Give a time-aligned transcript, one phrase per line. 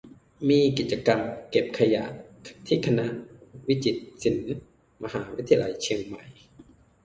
[0.49, 1.21] "มีกิจกรรม
[1.51, 2.05] "เก็บขยะ"
[2.67, 3.05] ที่คณะ
[3.67, 4.57] วิจิตรศิลป์
[5.03, 6.23] มหาวิทยาลัยเชียงใหม่"